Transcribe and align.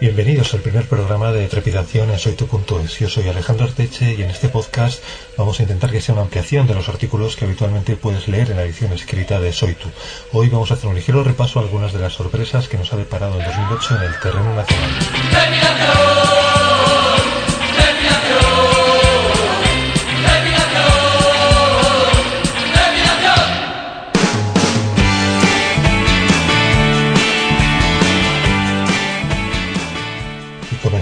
Bienvenidos 0.00 0.54
al 0.54 0.60
primer 0.60 0.86
programa 0.86 1.30
de 1.30 1.46
Trepidación 1.46 2.10
en 2.10 2.18
SoyTu.es. 2.18 2.98
Yo 2.98 3.08
soy 3.08 3.28
Alejandro 3.28 3.66
Arteche 3.66 4.14
y 4.14 4.22
en 4.22 4.30
este 4.30 4.48
podcast 4.48 5.02
vamos 5.36 5.60
a 5.60 5.62
intentar 5.62 5.90
que 5.90 6.00
sea 6.00 6.14
una 6.14 6.22
ampliación 6.22 6.66
de 6.66 6.74
los 6.74 6.88
artículos 6.88 7.36
que 7.36 7.44
habitualmente 7.44 7.96
puedes 7.96 8.26
leer 8.26 8.50
en 8.50 8.56
la 8.56 8.64
edición 8.64 8.92
escrita 8.92 9.40
de 9.40 9.52
Soytu. 9.52 9.88
Hoy 10.32 10.48
vamos 10.48 10.70
a 10.70 10.74
hacer 10.74 10.88
un 10.88 10.94
ligero 10.94 11.22
repaso 11.22 11.58
a 11.58 11.62
algunas 11.62 11.92
de 11.92 12.00
las 12.00 12.14
sorpresas 12.14 12.66
que 12.68 12.78
nos 12.78 12.92
ha 12.92 12.96
deparado 12.96 13.38
en 13.38 13.44
2008 13.44 13.96
en 13.96 14.02
el 14.02 14.20
terreno 14.20 14.54
nacional. 14.54 16.39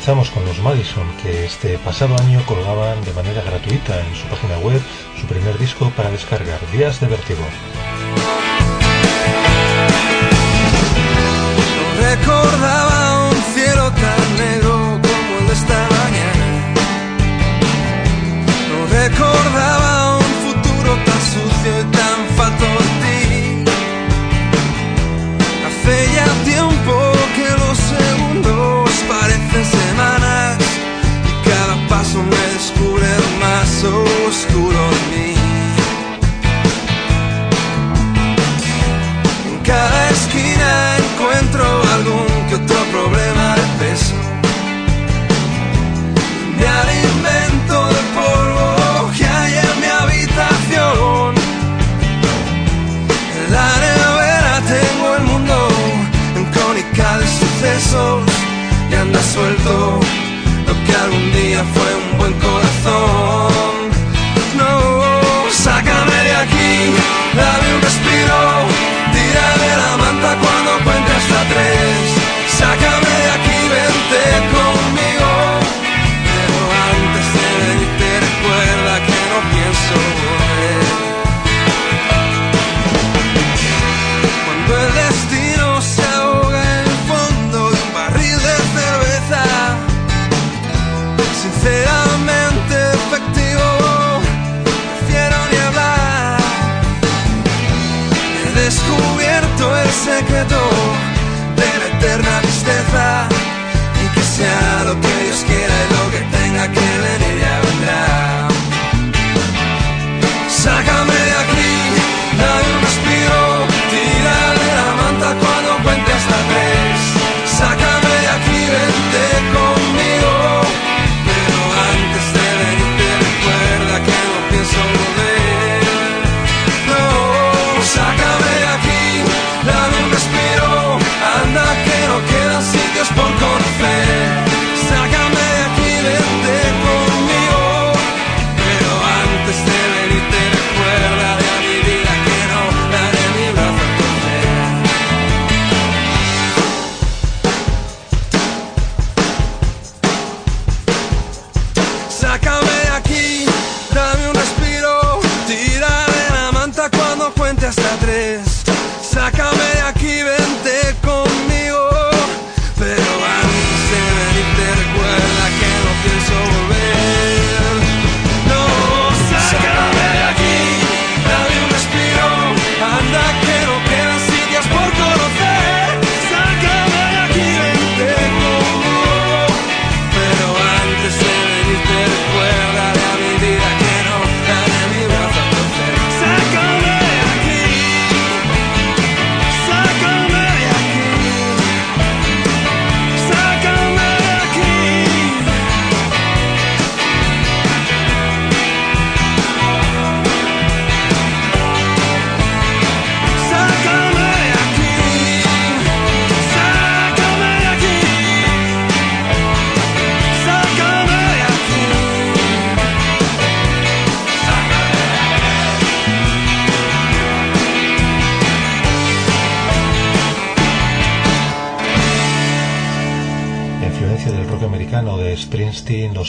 Comenzamos 0.08 0.34
con 0.34 0.46
los 0.46 0.58
Madison, 0.60 1.06
que 1.22 1.44
este 1.44 1.76
pasado 1.76 2.16
año 2.18 2.42
colgaban 2.46 2.98
de 3.04 3.12
manera 3.12 3.42
gratuita 3.42 4.00
en 4.00 4.16
su 4.16 4.26
página 4.28 4.56
web 4.56 4.80
su 5.20 5.26
primer 5.26 5.58
disco 5.58 5.92
para 5.94 6.10
descargar, 6.10 6.58
Días 6.72 6.98
de 6.98 7.08
Vértigo. 7.08 7.44
Recordaba 12.00 13.28
un 13.28 13.36
cielo 13.52 13.92
tan 13.92 14.36
negro 14.38 14.98
como 15.02 15.38
el 15.40 15.46
de 15.46 15.52
esta 15.52 15.88
mañana. 15.90 16.74
No 18.70 18.86
recordaba 18.86 19.87
schooling 32.58 33.38
my 33.40 33.64
soul. 33.64 34.17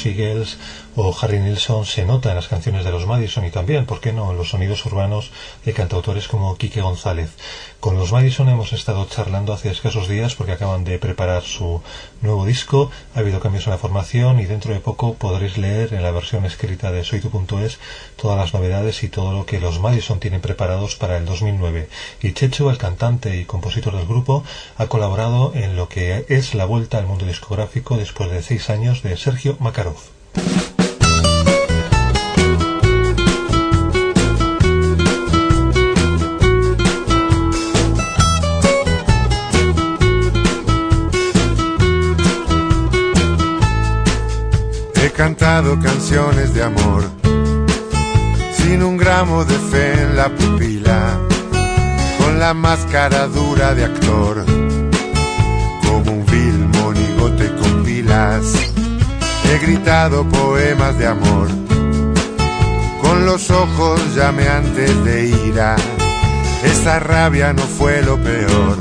Los 0.06 0.58
o 0.96 1.16
Harry 1.22 1.40
Nilsson 1.40 1.86
se 1.86 2.04
nota 2.04 2.30
en 2.30 2.36
las 2.36 2.48
canciones 2.48 2.84
de 2.84 2.92
los 2.92 3.06
Madison 3.06 3.46
y 3.46 3.52
también, 3.52 3.86
¿por 3.86 4.02
qué 4.02 4.12
no?, 4.12 4.32
en 4.32 4.38
los 4.38 4.50
sonidos 4.50 4.86
urbanos 4.86 5.32
de 5.64 5.74
cantautores 5.74 6.28
como 6.28 6.58
Quique 6.58 6.82
González. 6.82 7.32
Con 7.80 7.98
los 7.98 8.12
Madison 8.12 8.50
hemos 8.50 8.74
estado 8.74 9.06
charlando 9.06 9.54
hace 9.54 9.72
escasos 9.72 10.10
días 10.10 10.36
porque 10.36 10.54
acaban 10.54 10.84
de 10.84 11.00
preparar 11.00 11.44
su 11.44 11.82
nuevo 12.22 12.46
disco, 12.46 12.92
ha 13.16 13.20
habido 13.20 13.40
cambios 13.40 13.66
en 13.68 13.72
la 13.72 13.78
formación 13.78 14.40
y 14.40 14.46
dentro 14.46 14.74
de 14.74 14.82
poco 14.82 15.14
podréis 15.14 15.58
leer 15.58 15.94
en 15.94 16.04
la 16.04 16.12
versión 16.12 16.44
escrita 16.44 16.92
de 16.92 17.06
soytu.es 17.06 17.80
todas 18.18 18.38
las 18.38 18.54
novedades 18.54 19.04
y 19.04 19.10
todo 19.10 19.32
lo 19.32 19.46
que 19.46 19.62
los 19.62 19.80
Madison 19.80 20.20
tienen 20.20 20.42
preparados 20.42 20.96
para 20.96 21.18
el 21.18 21.26
2009. 21.26 21.88
Y 22.22 22.34
Checho, 22.34 22.70
el 22.70 22.78
cantante 22.78 23.38
y 23.38 23.46
compositor 23.46 23.96
del 23.96 24.08
grupo, 24.08 24.44
ha 24.78 24.88
colaborado 24.88 25.54
en 25.56 25.78
lo 25.78 25.88
que 25.88 26.26
es 26.28 26.56
la 26.56 26.66
vuelta 26.66 26.98
al 26.98 27.08
mundo 27.08 27.26
discográfico 27.26 27.96
después 27.96 28.30
de 28.32 28.44
seis 28.44 28.70
años 28.70 29.02
de 29.04 29.16
Sergio 29.16 29.56
He 45.02 45.12
cantado 45.12 45.80
canciones 45.80 46.54
de 46.54 46.64
amor, 46.64 47.04
sin 48.58 48.84
un 48.84 48.98
gramo 48.98 49.46
de 49.46 49.56
fe 49.56 49.94
en 49.94 50.16
la 50.16 50.30
pupila, 50.30 51.18
con 52.20 52.40
la 52.40 52.54
máscara 52.54 53.28
dura 53.28 53.74
de 53.74 53.86
actor, 53.86 54.46
como 55.86 56.12
un 56.12 56.26
vil 56.26 56.68
monigote 56.80 57.56
con 57.56 57.84
pilas. 57.84 58.69
He 59.50 59.58
gritado 59.60 60.24
poemas 60.28 60.98
de 60.98 61.08
amor, 61.08 61.48
con 63.02 63.26
los 63.26 63.50
ojos 63.50 64.00
llameantes 64.16 65.04
de 65.04 65.28
ira. 65.48 65.76
Esa 66.64 67.00
rabia 67.00 67.54
no 67.54 67.64
fue 67.64 68.02
lo 68.02 68.18
peor, 68.18 68.78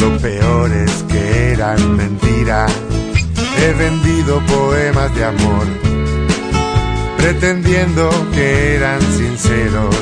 lo 0.00 0.18
peor 0.18 0.70
es 0.72 1.04
que 1.08 1.52
eran 1.52 1.96
mentiras 1.96 2.72
he 3.58 3.72
vendido 3.72 4.40
poemas 4.46 5.14
de 5.14 5.24
amor, 5.24 5.66
pretendiendo 7.16 8.10
que 8.32 8.76
eran 8.76 9.00
sinceros, 9.00 9.96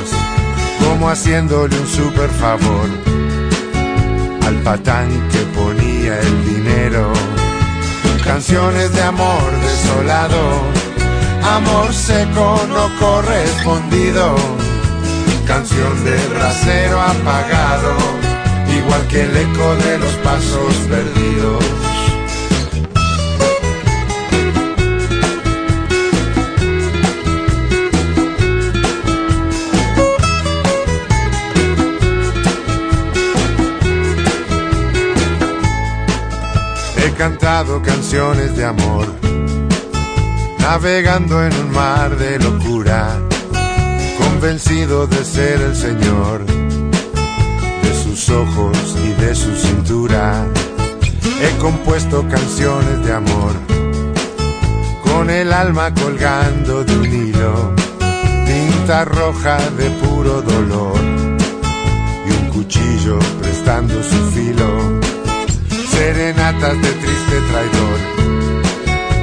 como 0.83 1.09
haciéndole 1.09 1.77
un 1.79 1.87
super 1.87 2.29
favor 2.29 2.89
al 4.45 4.55
patán 4.63 5.09
que 5.29 5.39
ponía. 5.57 5.94
Canciones 8.47 8.93
de 8.93 9.01
amor 9.01 9.59
desolado, 9.59 10.37
amor 11.55 11.91
seco 11.91 12.61
no 12.69 12.99
correspondido, 12.99 14.35
canción 15.47 16.05
de 16.05 16.15
rasero 16.39 17.01
apagado, 17.01 17.97
igual 18.77 19.07
que 19.07 19.23
el 19.23 19.35
eco 19.35 19.75
de 19.77 19.97
los 19.97 20.13
pasos 20.17 20.75
perdidos. 20.87 21.94
Cantado 37.29 37.81
canciones 37.81 38.55
de 38.55 38.65
amor, 38.65 39.07
navegando 40.59 41.43
en 41.43 41.53
un 41.55 41.71
mar 41.71 42.15
de 42.17 42.37
locura, 42.37 43.19
convencido 44.19 45.07
de 45.07 45.25
ser 45.25 45.59
el 45.59 45.75
Señor, 45.75 46.45
de 46.45 47.93
sus 48.03 48.29
ojos 48.29 48.77
y 49.03 49.19
de 49.19 49.33
su 49.33 49.55
cintura. 49.55 50.45
He 51.41 51.57
compuesto 51.57 52.27
canciones 52.29 53.03
de 53.03 53.13
amor, 53.13 53.53
con 55.03 55.31
el 55.31 55.51
alma 55.51 55.91
colgando 55.95 56.83
de 56.83 56.95
un 56.95 57.05
hilo, 57.05 57.73
tinta 58.45 59.03
roja 59.03 59.57
de 59.79 59.89
puro 59.89 60.43
dolor 60.43 60.99
y 62.27 62.31
un 62.39 62.49
cuchillo 62.49 63.17
prestando 63.41 63.95
su 64.03 64.29
filo 64.29 65.04
serenatas 65.95 66.81
de 66.81 66.91
triste 67.03 67.37
traidor, 67.49 67.99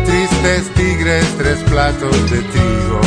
tristes 0.07 0.75
tigres, 0.75 1.27
tres 1.37 1.59
platos 1.71 2.31
de 2.31 2.41
trigo, 2.53 3.01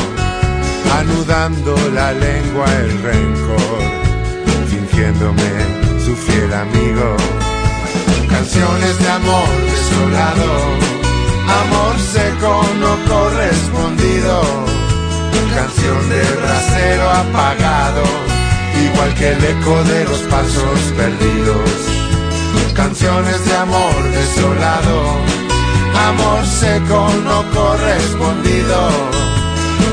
anudando 0.99 1.75
la 1.93 2.11
lengua 2.13 2.65
el 2.81 2.91
rencor, 3.01 3.81
fingiéndome 4.69 5.51
su 6.05 6.15
fiel 6.15 6.53
amigo. 6.53 7.17
Canciones 8.29 8.99
de 8.99 9.09
amor 9.09 9.49
desolado, 9.71 10.51
amor 11.63 11.95
seco 12.13 12.53
no 12.81 12.93
correspondido, 13.11 14.41
canción 15.55 16.09
de 16.09 16.21
rasero 16.45 17.09
apagado, 17.09 18.03
igual 18.85 19.13
que 19.15 19.29
el 19.31 19.43
eco 19.43 19.83
de 19.85 20.03
los 20.05 20.19
pasos 20.33 20.79
perdidos 20.97 21.94
canciones 22.73 23.45
de 23.45 23.55
amor 23.55 24.03
desolado, 24.11 25.01
amor 26.07 26.45
seco 26.45 27.07
no 27.23 27.43
correspondido, 27.51 28.89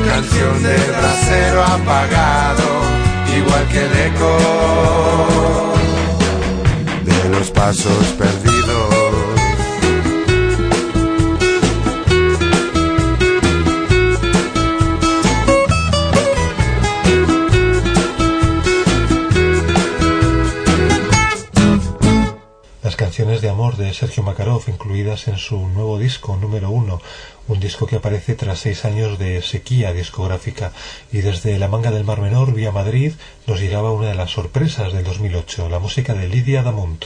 canción 0.06 0.62
de 0.62 0.76
brasero 0.98 1.62
apagado, 1.64 2.68
igual 3.36 3.68
que 3.68 3.84
el 3.84 3.92
eco. 4.08 4.38
De 7.04 7.28
los 7.30 7.50
pasos 7.50 8.06
perdidos. 8.18 8.51
Sergio 23.92 24.22
Makarov 24.22 24.62
incluidas 24.68 25.28
en 25.28 25.38
su 25.38 25.68
nuevo 25.68 25.98
disco 25.98 26.36
número 26.36 26.70
uno, 26.70 27.00
un 27.48 27.60
disco 27.60 27.86
que 27.86 27.96
aparece 27.96 28.34
tras 28.34 28.60
seis 28.60 28.84
años 28.84 29.18
de 29.18 29.42
sequía 29.42 29.92
discográfica 29.92 30.72
y 31.12 31.18
desde 31.18 31.58
la 31.58 31.68
manga 31.68 31.90
del 31.90 32.04
Mar 32.04 32.20
Menor 32.20 32.54
vía 32.54 32.72
Madrid 32.72 33.12
nos 33.46 33.60
llegaba 33.60 33.92
una 33.92 34.08
de 34.08 34.14
las 34.14 34.30
sorpresas 34.30 34.92
del 34.92 35.04
2008, 35.04 35.68
la 35.68 35.78
música 35.78 36.14
de 36.14 36.28
Lidia 36.28 36.62
Damont. 36.62 37.04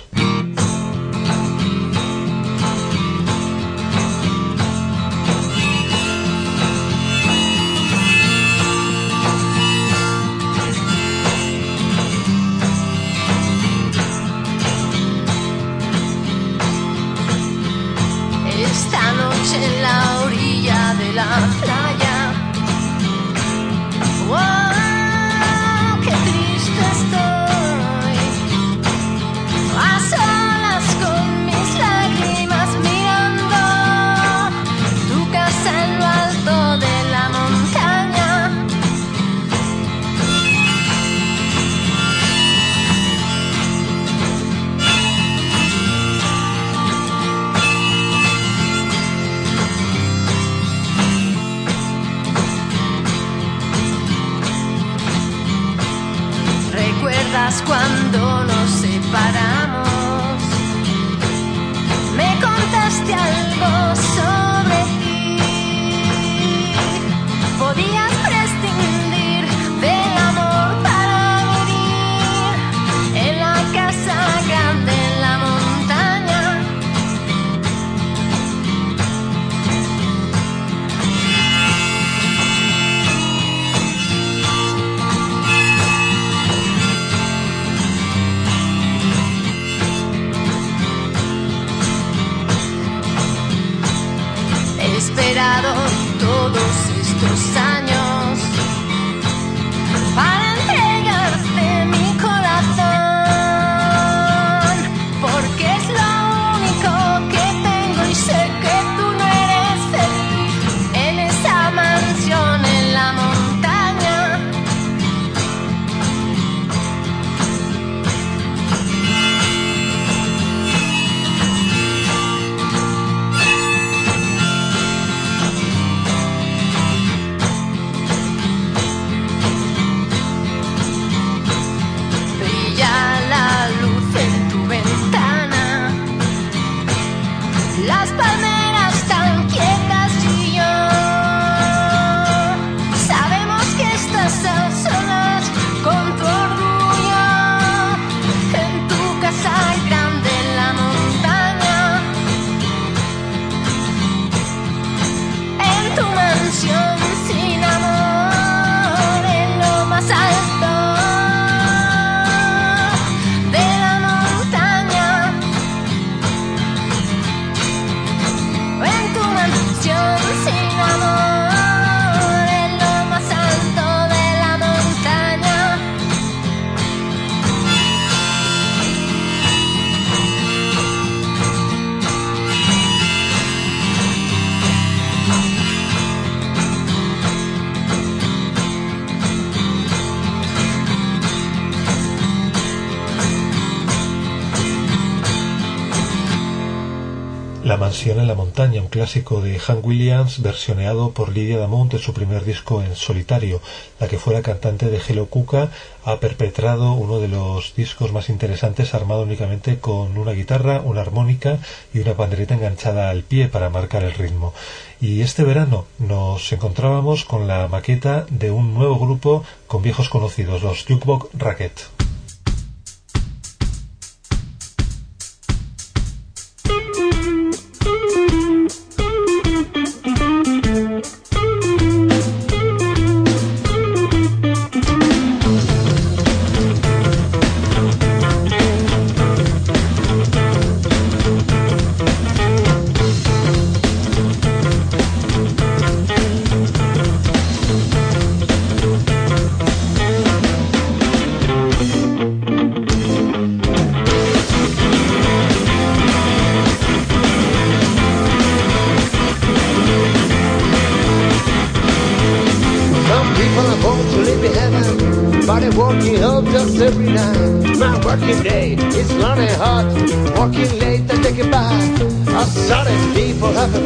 En 198.04 198.28
la 198.28 198.34
montaña, 198.34 198.82
un 198.82 198.88
clásico 198.88 199.40
de 199.40 199.58
Hank 199.58 199.84
Williams 199.84 200.40
versioneado 200.40 201.12
por 201.12 201.30
Lydia 201.30 201.58
Damont 201.58 201.92
en 201.94 201.98
su 201.98 202.12
primer 202.12 202.44
disco 202.44 202.82
en 202.82 202.94
solitario. 202.94 203.60
La 203.98 204.06
que 204.06 204.18
fuera 204.18 204.42
cantante 204.42 204.90
de 204.90 204.98
Hello 204.98 205.26
Cuca 205.26 205.70
ha 206.04 206.20
perpetrado 206.20 206.92
uno 206.92 207.18
de 207.20 207.28
los 207.28 207.74
discos 207.74 208.12
más 208.12 208.28
interesantes 208.28 208.94
armado 208.94 209.22
únicamente 209.22 209.78
con 209.78 210.18
una 210.18 210.32
guitarra, 210.32 210.82
una 210.82 211.00
armónica 211.00 211.58
y 211.92 211.98
una 211.98 212.14
pandereta 212.14 212.54
enganchada 212.54 213.08
al 213.10 213.22
pie 213.22 213.48
para 213.48 213.70
marcar 213.70 214.04
el 214.04 214.12
ritmo. 214.12 214.52
Y 215.00 215.22
este 215.22 215.42
verano 215.42 215.86
nos 215.98 216.52
encontrábamos 216.52 217.24
con 217.24 217.48
la 217.48 217.66
maqueta 217.66 218.26
de 218.30 218.50
un 218.50 218.74
nuevo 218.74 218.98
grupo 218.98 219.42
con 219.66 219.82
viejos 219.82 220.10
conocidos, 220.10 220.62
los 220.62 220.84
Jukebox 220.84 221.30
Racket. 221.32 222.05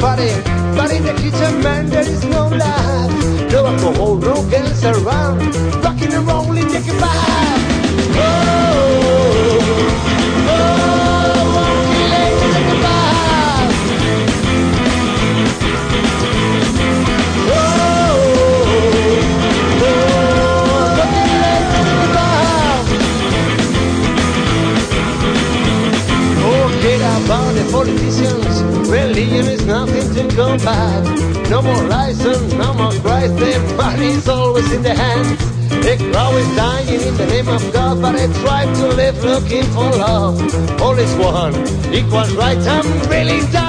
Everybody. 0.02 0.70
for 39.75 39.91
love. 39.97 40.81
All 40.81 40.99
is 40.99 41.15
one, 41.17 41.55
equal 41.95 42.27
rights 42.37 42.67
and 42.67 42.87
really 43.07 43.41
done. 43.53 43.60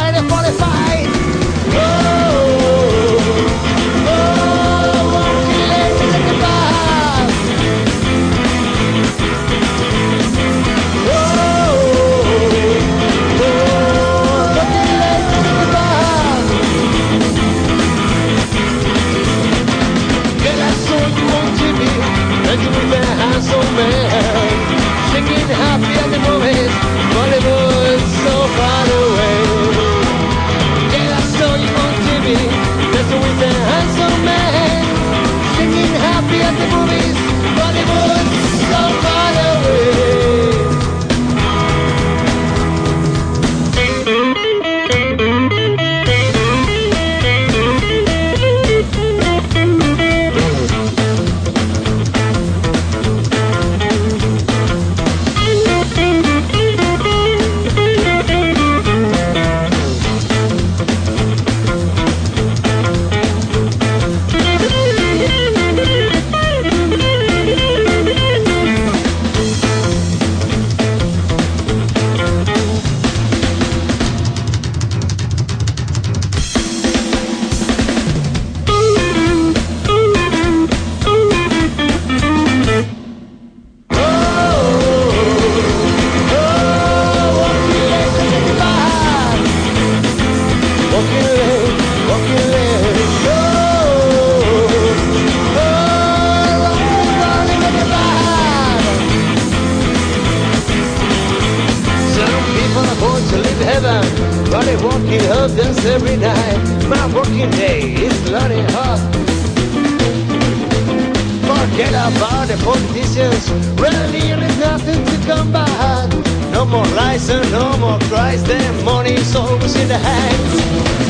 Forget 111.72 111.94
about 111.94 112.50
the 112.50 112.58
politicians. 112.66 113.50
Really, 113.80 114.36
there's 114.36 114.60
nothing 114.60 115.06
to 115.06 115.16
come 115.26 115.54
back. 115.54 116.12
No 116.52 116.66
more 116.66 116.86
lies 117.00 117.30
and 117.30 117.50
no 117.50 117.78
more 117.78 117.98
cries. 118.12 118.44
The 118.44 118.60
money's 118.84 119.34
always 119.34 119.76
in 119.78 119.88
the 119.88 119.98
hands. 119.98 120.54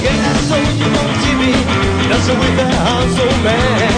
Get 0.05 0.13
a 0.13 0.33
soldier 0.45 0.91
on 1.01 1.09
TV, 1.25 1.49
dancing 2.09 2.37
with 2.37 2.55
the 2.61 2.69
hands 2.69 3.17
of 3.25 3.33
man. 3.41 3.89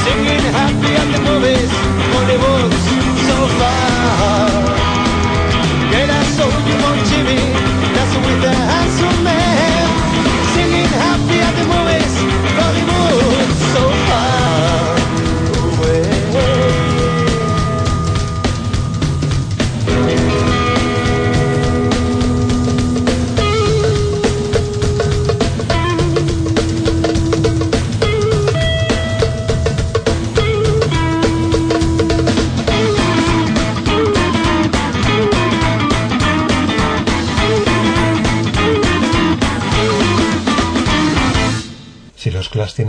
Singing 0.00 0.46
happy 0.56 0.92
at 0.96 1.08
the 1.12 1.20
movies, 1.28 1.70
Hollywood's 2.12 2.84
so 3.28 3.38
far. 3.60 4.48
Get 5.92 6.08
a 6.08 6.24
soldier 6.32 6.78
on 6.88 6.98
TV. 7.12 7.51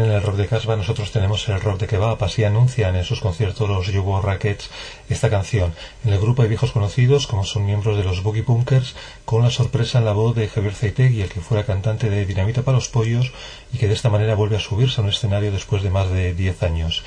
Tienen 0.03 0.17
el 0.17 0.24
rock 0.24 0.36
de 0.36 0.48
Casbah, 0.48 0.75
nosotros 0.75 1.13
tenemos 1.13 1.48
el 1.48 1.62
rock 1.62 1.79
de 1.79 1.88
Kebab. 1.88 2.22
Así 2.22 2.43
anuncian 2.43 2.93
en 2.98 3.05
sus 3.05 3.22
conciertos 3.22 3.69
los 3.69 3.88
Yugo 3.88 4.22
Rackets 4.22 4.69
esta 5.07 5.29
canción. 5.29 5.74
En 6.03 6.12
el 6.12 6.19
grupo 6.19 6.41
hay 6.41 6.50
viejos 6.50 6.74
conocidos, 6.74 7.25
como 7.25 7.45
son 7.45 7.65
miembros 7.65 7.95
de 7.95 8.03
los 8.03 8.22
Boogie 8.22 8.41
Bunkers, 8.41 8.95
con 9.24 9.43
la 9.43 9.50
sorpresa 9.50 10.00
en 10.00 10.05
la 10.05 10.12
voz 10.12 10.36
de 10.36 10.50
Javier 10.50 10.74
Zeitegui, 10.74 11.22
el 11.22 11.29
que 11.29 11.39
fuera 11.39 11.65
cantante 11.65 12.10
de 12.10 12.25
Dinamita 12.25 12.63
para 12.63 12.75
los 12.75 12.89
Pollos 12.89 13.31
y 13.72 13.77
que 13.77 13.88
de 13.88 13.93
esta 13.93 14.10
manera 14.10 14.36
vuelve 14.36 14.57
a 14.57 14.60
subirse 14.60 15.00
a 15.00 15.05
un 15.05 15.10
escenario 15.10 15.53
después 15.53 15.83
de 15.83 15.89
más 15.89 16.12
de 16.12 16.33
10 16.33 16.63
años. 16.63 17.03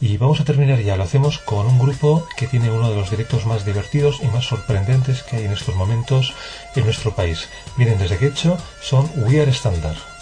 Y 0.00 0.16
vamos 0.16 0.40
a 0.40 0.44
terminar 0.44 0.80
ya, 0.80 0.96
lo 0.96 1.04
hacemos 1.04 1.38
con 1.38 1.66
un 1.66 1.78
grupo 1.78 2.26
que 2.36 2.48
tiene 2.48 2.72
uno 2.72 2.90
de 2.90 2.96
los 2.96 3.10
directos 3.10 3.46
más 3.46 3.64
divertidos 3.64 4.20
y 4.22 4.26
más 4.26 4.46
sorprendentes 4.46 5.22
que 5.22 5.36
hay 5.36 5.44
en 5.44 5.52
estos 5.52 5.76
momentos 5.76 6.34
en 6.74 6.84
nuestro 6.84 7.14
país. 7.14 7.48
Vienen 7.76 7.98
desde 7.98 8.18
Quecho, 8.18 8.58
son 8.80 9.08
We 9.24 9.40
Are 9.40 9.52
Standard. 9.52 10.19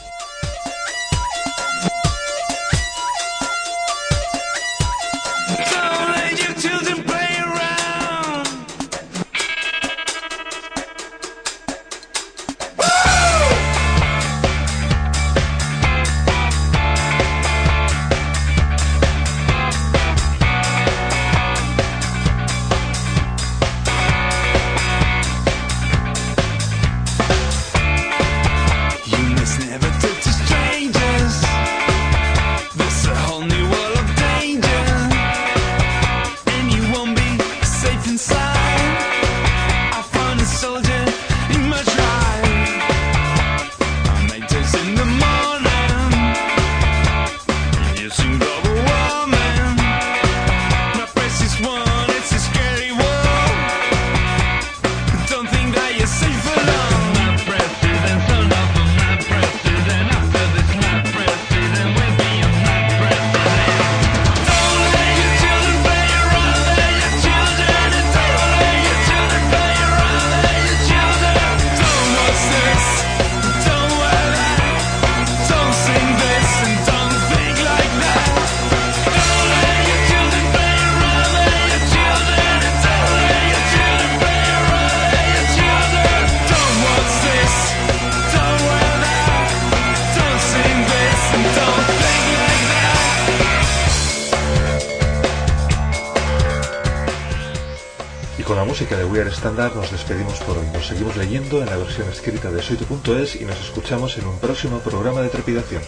Estándar 99.29 99.75
nos 99.75 99.91
despedimos 99.91 100.41
por 100.41 100.59
hoy. 100.59 100.67
Nos 100.73 100.87
seguimos 100.87 101.17
leyendo 101.17 101.61
en 101.61 101.67
la 101.67 101.77
versión 101.77 102.09
escrita 102.09 102.51
de 102.51 102.63
soito.es 102.63 103.37
y 103.41 103.45
nos 103.45 103.59
escuchamos 103.61 104.19
en 104.19 104.27
un 104.27 104.39
próximo 104.39 104.79
programa 104.81 105.23
de 105.23 105.29
trepidación. 105.29 105.83